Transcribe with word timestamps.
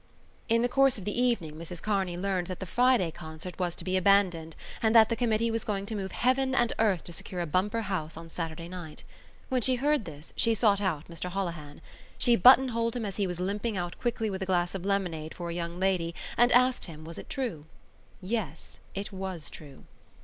In 0.49 0.63
the 0.63 0.67
course 0.67 0.97
of 0.97 1.05
the 1.05 1.15
evening, 1.21 1.53
Mrs 1.57 1.79
Kearney 1.79 2.17
learned 2.17 2.47
that 2.47 2.59
the 2.59 2.65
Friday 2.65 3.11
concert 3.11 3.59
was 3.59 3.75
to 3.75 3.83
be 3.83 3.95
abandoned 3.95 4.55
and 4.81 4.95
that 4.95 5.09
the 5.09 5.15
Committee 5.15 5.51
was 5.51 5.63
going 5.63 5.85
to 5.85 5.93
move 5.93 6.11
heaven 6.11 6.55
and 6.55 6.73
earth 6.79 7.03
to 7.03 7.13
secure 7.13 7.39
a 7.39 7.45
bumper 7.45 7.81
house 7.81 8.17
on 8.17 8.27
Saturday 8.27 8.67
night. 8.67 9.03
When 9.49 9.61
she 9.61 9.75
heard 9.75 10.05
this, 10.05 10.33
she 10.35 10.55
sought 10.55 10.81
out 10.81 11.07
Mr 11.07 11.29
Holohan. 11.29 11.81
She 12.17 12.35
buttonholed 12.35 12.95
him 12.95 13.05
as 13.05 13.17
he 13.17 13.27
was 13.27 13.39
limping 13.39 13.77
out 13.77 13.95
quickly 14.01 14.31
with 14.31 14.41
a 14.41 14.47
glass 14.47 14.73
of 14.73 14.83
lemonade 14.83 15.35
for 15.35 15.51
a 15.51 15.53
young 15.53 15.79
lady 15.79 16.15
and 16.35 16.51
asked 16.51 16.85
him 16.85 17.05
was 17.05 17.19
it 17.19 17.29
true. 17.29 17.65
Yes, 18.23 18.79
it 18.95 19.11
was 19.11 19.51
true. 19.51 19.83